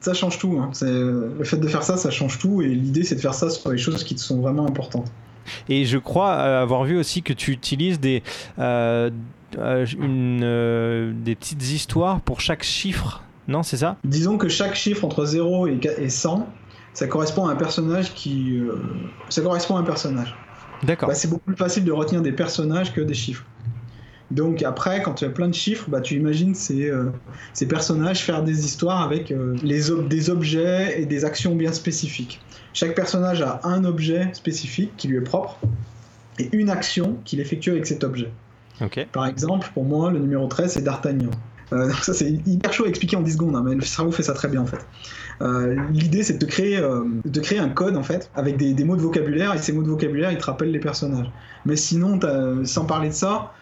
[0.00, 0.58] Ça change tout.
[0.58, 0.70] Hein.
[0.82, 2.62] Le fait de faire ça, ça change tout.
[2.62, 5.10] Et l'idée, c'est de faire ça sur les choses qui te sont vraiment importantes.
[5.68, 8.22] Et je crois avoir vu aussi que tu utilises des,
[9.58, 13.96] euh, une, euh, des petites histoires pour chaque chiffre, non C'est ça?
[14.04, 16.46] Disons que chaque chiffre entre 0 et 100,
[16.92, 18.58] ça correspond à un personnage qui.
[18.58, 18.76] Euh,
[19.28, 20.36] ça correspond à un personnage.
[20.82, 21.08] D'accord.
[21.08, 23.44] Bah, c'est beaucoup plus facile de retenir des personnages que des chiffres.
[24.30, 26.92] Donc après, quand tu as plein de chiffres, bah, tu imagines ces,
[27.52, 32.40] ces personnages faire des histoires avec les des objets et des actions bien spécifiques.
[32.72, 35.58] Chaque personnage a un objet spécifique qui lui est propre
[36.38, 38.30] et une action qu'il effectue avec cet objet.
[39.12, 41.30] Par exemple, pour moi, le numéro 13, c'est D'Artagnan.
[41.72, 44.22] Euh, ça, c'est hyper chaud à expliquer en 10 secondes, hein, mais le cerveau fait
[44.22, 44.84] ça très bien en fait.
[45.42, 48.84] Euh, L'idée, c'est de créer, euh, de créer un code en fait avec des, des,
[48.84, 51.30] mots de vocabulaire et ces mots de vocabulaire, ils te rappellent les personnages.
[51.64, 52.18] Mais sinon,
[52.64, 53.52] sans parler de ça,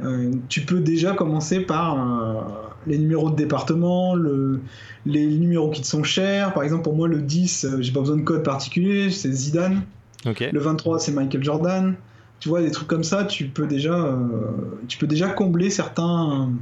[0.00, 2.40] euh, tu peux déjà commencer par euh,
[2.86, 4.60] les numéros de département, le,
[5.06, 6.52] les numéros qui te sont chers.
[6.52, 9.82] Par exemple, pour moi, le 10, euh, j'ai pas besoin de code particulier, c'est Zidane.
[10.24, 10.50] Okay.
[10.52, 11.94] Le 23, c'est Michael Jordan.
[12.40, 14.16] Tu vois, des trucs comme ça, tu peux déjà,
[14.86, 16.52] tu peux déjà combler certains,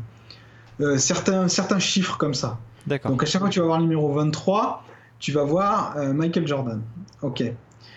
[0.96, 2.58] certains, certains chiffres comme ça.
[3.04, 4.82] Donc à chaque fois que tu vas voir le numéro 23,
[5.18, 6.80] tu vas voir Michael Jordan.
[7.20, 7.44] Ok.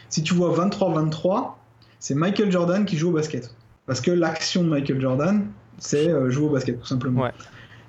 [0.10, 1.52] Si tu vois 23-23,
[2.00, 3.56] c'est Michael Jordan qui joue au basket.
[3.90, 5.48] Parce que l'action de Michael Jordan,
[5.80, 7.24] c'est euh, jouer au basket, tout simplement.
[7.24, 7.32] Ouais.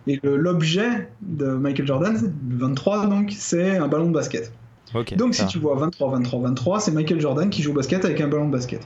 [0.07, 4.51] Et l'objet de Michael Jordan, le 23, donc, c'est un ballon de basket.
[4.95, 8.03] Okay, donc si tu vois 23, 23, 23, c'est Michael Jordan qui joue au basket
[8.07, 8.81] avec un ballon de basket.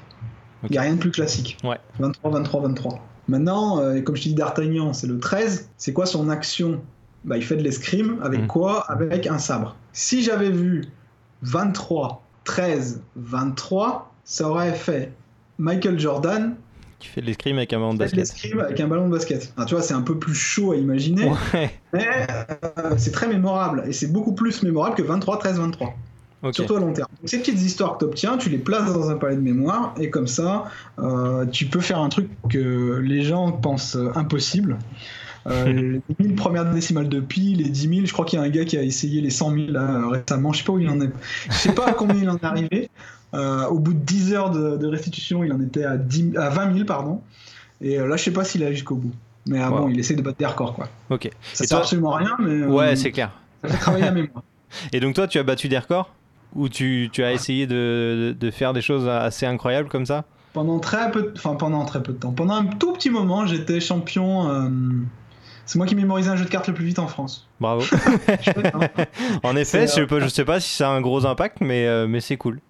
[0.64, 1.57] Il n'y a rien de plus classique.
[1.62, 1.79] Ouais.
[2.00, 3.07] 23, 23, 23.
[3.29, 5.70] Maintenant, euh, comme je te dis, D'Artagnan, c'est le 13.
[5.77, 6.81] C'est quoi son action?
[7.24, 8.18] Bah, Il fait de l'escrime.
[8.24, 8.46] Avec mmh.
[8.48, 8.90] quoi?
[8.90, 9.77] Avec un sabre.
[9.92, 10.87] Si j'avais vu
[11.42, 15.12] 23, 13, 23, ça aurait fait
[15.59, 16.57] Michael Jordan
[17.04, 18.18] qui fait de l'escrime avec un ballon de basket.
[18.18, 19.52] l'escrime avec un ballon de basket.
[19.56, 21.70] Alors, tu vois, c'est un peu plus chaud à imaginer, ouais.
[21.92, 23.84] mais euh, c'est très mémorable.
[23.86, 25.94] Et c'est beaucoup plus mémorable que 23, 13, 23.
[26.42, 26.52] Okay.
[26.54, 27.08] Surtout à long terme.
[27.20, 29.94] Donc, ces petites histoires que tu obtiens, tu les places dans un palais de mémoire,
[29.98, 30.64] et comme ça,
[30.98, 34.78] euh, tu peux faire un truc que les gens pensent impossible.
[35.46, 38.42] Euh, les 10 000 premières décimales de pi, les 10 000, je crois qu'il y
[38.42, 40.78] a un gars qui a essayé les 100 000 là, récemment, je sais pas où
[40.78, 41.10] il en est,
[41.50, 42.90] je sais pas à combien il en est arrivé.
[43.34, 46.50] Euh, au bout de 10 heures de, de, restitution, il en était à, 10, à
[46.50, 47.20] 20 000, pardon.
[47.80, 49.12] Et euh, là, je sais pas s'il est jusqu'au bout.
[49.46, 49.78] Mais ah, wow.
[49.78, 50.88] bon, il essaie de battre des records, quoi.
[51.10, 51.30] Ok.
[51.52, 51.84] Ça et sert toi...
[51.84, 52.64] absolument à rien, mais.
[52.64, 53.32] Ouais, euh, c'est clair.
[53.62, 54.42] Ça fait travailler la mémoire.
[54.92, 56.10] Et donc, toi, tu as battu des records?
[56.54, 60.24] Ou tu, tu as essayé de, de, faire des choses assez incroyables comme ça?
[60.52, 61.32] Pendant très peu de...
[61.34, 62.30] Enfin, pendant très peu de temps.
[62.30, 64.48] Pendant un tout petit moment, j'étais champion.
[64.48, 64.68] Euh...
[65.66, 67.48] C'est moi qui mémorisais un jeu de cartes le plus vite en France.
[67.64, 67.83] Bravo.
[69.42, 70.20] En effet, je, euh...
[70.20, 72.61] je sais pas si ça a un gros impact, mais, euh, mais c'est cool.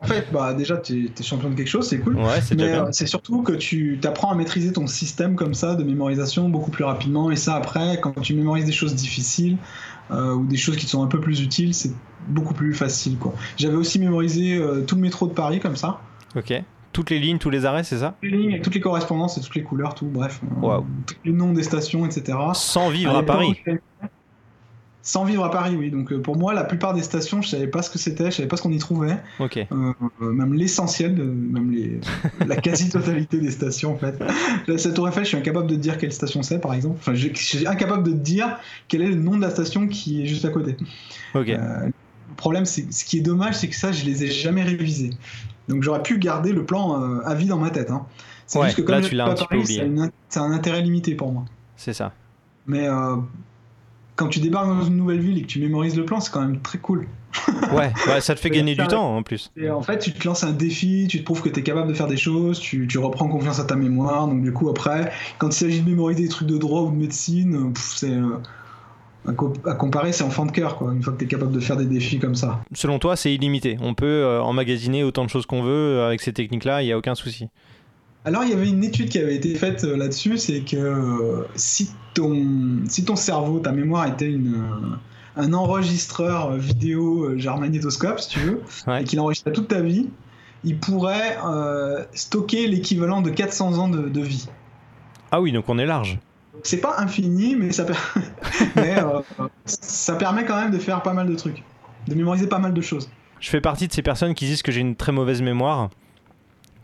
[0.00, 2.16] en fait, bah, déjà, tu es, champion de quelque chose, c'est cool.
[2.16, 5.74] Ouais, c'est Mais euh, c'est surtout que tu apprends à maîtriser ton système comme ça
[5.74, 7.32] de mémorisation beaucoup plus rapidement.
[7.32, 9.56] Et ça, après, quand tu mémorises des choses difficiles
[10.12, 11.92] euh, ou des choses qui te sont un peu plus utiles, c'est
[12.28, 13.16] beaucoup plus facile.
[13.56, 16.00] J'avais aussi mémorisé euh, tout le métro de Paris comme ça.
[16.36, 16.52] Ok.
[17.00, 19.38] Toutes les lignes, tous les arrêts, c'est ça Toutes les lignes, avec toutes les correspondances
[19.38, 20.38] et toutes les couleurs, tout, bref.
[20.60, 20.84] Wow.
[21.06, 22.36] tous les noms des stations, etc.
[22.52, 23.58] Sans vivre à, à Paris
[25.02, 25.90] sans vivre à Paris, oui.
[25.90, 28.36] Donc euh, pour moi, la plupart des stations, je savais pas ce que c'était, je
[28.36, 29.16] savais pas ce qu'on y trouvait.
[29.38, 29.56] Ok.
[29.56, 32.00] Euh, même l'essentiel, même les,
[32.46, 34.18] la quasi-totalité des stations en fait.
[34.66, 36.96] Là, cette Tour Eiffel, je suis incapable de dire quelle station c'est, par exemple.
[36.98, 38.58] Enfin, je, je, suis incapable de dire
[38.88, 40.76] quel est le nom de la station qui est juste à côté.
[41.34, 41.48] Ok.
[41.48, 44.62] Euh, le problème, c'est ce qui est dommage, c'est que ça, je les ai jamais
[44.62, 45.10] révisés.
[45.70, 47.90] Donc j'aurais pu garder le plan euh, à vie dans ma tête.
[47.90, 48.06] Hein.
[48.46, 49.62] C'est ouais, juste que comme là, tu l'as un petit peu
[50.28, 51.44] C'est un intérêt limité pour moi.
[51.76, 52.12] C'est ça.
[52.66, 53.16] Mais euh,
[54.16, 56.40] quand tu débarques dans une nouvelle ville et que tu mémorises le plan, c'est quand
[56.40, 57.06] même très cool.
[57.72, 59.52] ouais, ouais, ça te fait gagner du temps en plus.
[59.56, 61.88] Et en fait, tu te lances un défi, tu te prouves que tu es capable
[61.88, 64.26] de faire des choses, tu, tu, reprends confiance à ta mémoire.
[64.26, 66.96] Donc, du coup, après, quand il s'agit de mémoriser des trucs de droit ou de
[66.96, 68.16] médecine, c'est.
[69.26, 71.52] À, co à, comparer, c'est enfant de cœur, quoi, une fois que tu es capable
[71.52, 72.60] de faire des défis comme ça.
[72.72, 73.76] Selon toi, c'est illimité.
[73.82, 76.92] On peut euh, emmagasiner autant de choses qu'on veut euh, avec ces techniques-là, il n'y
[76.92, 77.48] a aucun souci.
[78.24, 81.44] Alors, il y avait une étude qui avait été faite euh, là-dessus, c'est que euh,
[81.54, 84.64] si, ton, si ton cerveau, ta mémoire était une,
[85.36, 89.02] un enregistreur vidéo genre magnétoscope, si tu veux, ouais.
[89.02, 90.08] et qu'il enregistrait toute ta vie,
[90.64, 91.38] il pourrait
[92.12, 94.46] stocker l'équivalent de 400 ans de, de, vie.
[95.30, 96.18] Ah oui, donc on est large.
[96.62, 97.94] C'est pas infini, mais, ça, per...
[98.76, 99.20] mais euh,
[99.64, 101.62] ça permet quand même de faire pas mal de trucs,
[102.08, 103.08] de mémoriser pas mal de choses.
[103.40, 105.88] Je fais partie de ces personnes qui disent que j'ai une très mauvaise mémoire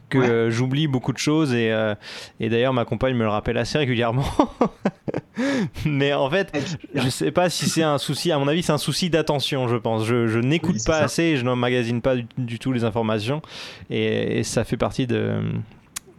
[0.09, 0.29] que Ouais.
[0.31, 1.95] euh, j'oublie beaucoup de choses et, euh,
[2.39, 4.25] et d'ailleurs ma compagne me le rappelle assez régulièrement.
[5.85, 6.57] Mais en fait,
[6.95, 9.77] je sais pas si c'est un souci, à mon avis c'est un souci d'attention je
[9.77, 10.05] pense.
[10.07, 11.05] Je, je n'écoute Oui, pas ça.
[11.05, 13.43] assez, je n'emmagasine pas du, du tout les informations
[13.91, 15.41] et, et ça fait partie de,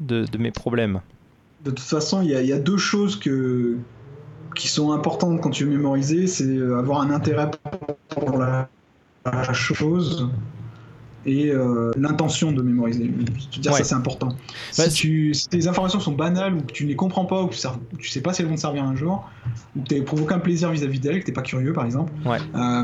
[0.01, 0.99] de, de mes problèmes.
[1.63, 3.77] De toute façon, il y, a- il y a deux choses que,
[4.55, 7.49] qui sont importantes quand tu veux mémoriser, c'est euh, avoir un intérêt
[8.09, 8.69] pour la,
[9.25, 10.29] la chose
[11.25, 13.05] et euh, l'intention de mémoriser.
[13.51, 13.79] Je veux dire, Ouais.
[13.79, 14.29] ça c'est important.
[14.77, 17.41] Bah, si, tu, si tes informations sont banales ou que tu ne les comprends pas
[17.43, 17.55] ou que
[17.97, 19.29] tu sais pas si elles vont te servir un jour,
[19.75, 22.13] ou que tu n'éprouves aucun plaisir vis-à-vis d'elles, que tu n'es pas curieux par exemple,
[22.25, 22.37] Ouais.
[22.55, 22.83] euh,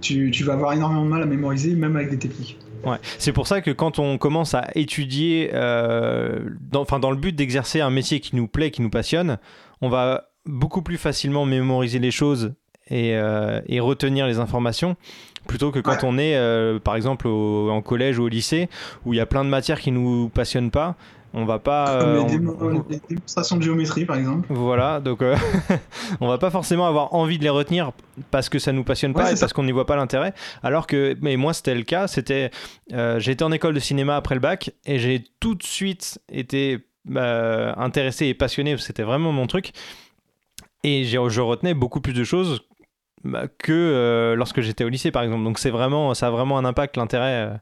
[0.00, 2.58] tu, tu vas avoir énormément de mal à mémoriser, même avec des techniques.
[2.84, 2.98] Ouais.
[3.18, 7.90] C'est pour ça que quand on commence à étudier, euh, dans, le but d'exercer un
[7.90, 9.38] métier qui nous plaît, qui nous passionne,
[9.80, 12.54] on va beaucoup plus facilement mémoriser les choses
[12.88, 14.96] et, euh, et retenir les informations
[15.48, 16.08] plutôt que quand Ouais.
[16.08, 18.68] on est, euh, par exemple, au- en collège ou au lycée,
[19.04, 20.96] où il y a plein de matières qui nous passionnent pas.
[21.38, 21.98] On va pas.
[22.00, 24.46] Comme euh, les, on- démo- on- les démonstrations de géométrie, par exemple.
[24.48, 25.36] Voilà, donc euh,
[26.22, 27.92] on va pas forcément avoir envie de les retenir
[28.30, 29.40] parce que ça nous passionne Ouais, pas et ça.
[29.40, 30.32] parce qu'on n'y voit pas l'intérêt.
[30.62, 32.50] Alors que, mais moi c'était le cas, c'était,
[32.94, 36.78] euh, été en école de cinéma après le bac et j'ai tout de suite été
[37.04, 39.72] bah, intéressé et passionné, c'était vraiment mon truc.
[40.84, 42.62] Et j'ai- je retenais beaucoup plus de choses
[43.58, 45.44] que euh, lorsque j'étais au lycée par exemple.
[45.44, 47.54] Donc c'est vraiment, ça a vraiment un impact, l'intérêt euh,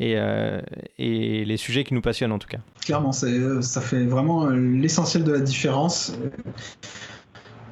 [0.00, 0.60] et, euh,
[0.98, 2.58] et les sujets qui nous passionnent en tout cas.
[2.84, 6.12] Clairement, ça fait vraiment l'essentiel de la différence.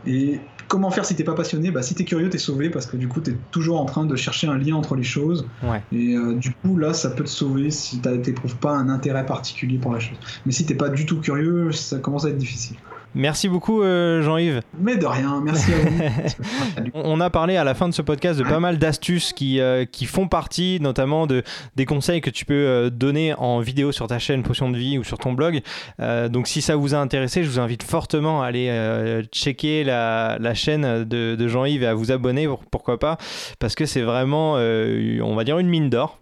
[0.07, 1.71] Et comment faire si t'es pas passionné?
[1.71, 4.17] Bah, Si t'es curieux, t'es sauvé parce que du coup, t'es toujours en train de
[4.17, 5.47] chercher un lien entre les choses.
[5.63, 5.83] Ouais.
[5.93, 9.79] Et euh, du coup, là, ça peut te sauver si t'éprouves pas un intérêt particulier
[9.79, 10.17] pour la chose.
[10.47, 12.77] Mais si t'es pas du tout curieux, ça commence à être difficile.
[13.15, 14.61] Merci beaucoup euh, Jean-Yves.
[14.79, 16.91] Mais de rien, merci à vous.
[16.95, 19.85] On a parlé à la fin de ce podcast de pas mal d'astuces qui, euh,
[19.85, 21.43] qui font partie notamment de,
[21.77, 24.97] des conseils que tu peux euh, donner en vidéo sur ta chaîne Potion de Vie
[24.99, 25.61] ou sur ton blog.
[25.99, 30.55] Donc si ça vous a intéressé, je vous invite fortement à aller checker la, la
[30.55, 33.19] chaîne de, de Jean-Yves et à vous abonner, pour- pourquoi pas,
[33.59, 36.19] parce que c'est vraiment, on va dire, une mine d'or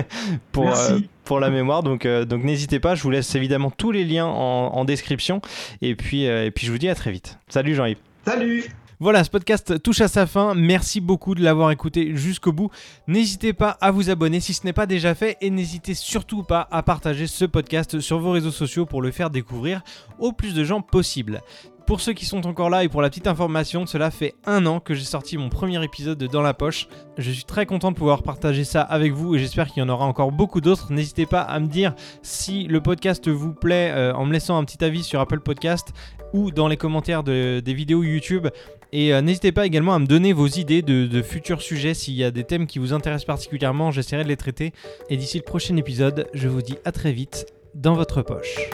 [0.52, 1.08] pour, Merci.
[1.30, 1.84] Pour la mémoire.
[1.84, 5.40] Donc, euh, donc n'hésitez pas, je vous laisse évidemment tous les liens en, en description.
[5.80, 7.38] Et puis, euh, et puis je vous dis à très vite.
[7.48, 7.98] Salut Jean-Yves.
[8.24, 8.64] Salut
[8.98, 10.56] Voilà, ce podcast touche à sa fin.
[10.56, 12.70] Merci beaucoup de l'avoir écouté jusqu'au bout.
[13.06, 16.66] N'hésitez pas à vous abonner si ce n'est pas déjà fait et n'hésitez surtout pas
[16.72, 19.82] à partager ce podcast sur vos réseaux sociaux pour le faire découvrir
[20.18, 21.42] au plus de gens possible.
[21.90, 24.78] Pour ceux qui sont encore là et pour la petite information, cela fait un an
[24.78, 26.86] que j'ai sorti mon premier épisode de Dans la poche.
[27.18, 29.88] Je suis très content de pouvoir partager ça avec vous et j'espère qu'il y en
[29.88, 30.92] aura encore beaucoup d'autres.
[30.92, 34.62] N'hésitez pas à me dire si le podcast vous plaît euh, en me laissant un
[34.62, 35.88] petit avis sur Apple Podcast
[36.32, 38.46] ou dans les commentaires de- des vidéos YouTube.
[38.92, 41.94] Et euh, n'hésitez pas également à me donner vos idées de futurs sujets.
[41.94, 44.72] S'il y a des thèmes qui vous intéressent particulièrement, j'essaierai de les traiter.
[45.08, 48.70] Et d'ici le prochain épisode, je vous dis à très vite dans votre poche.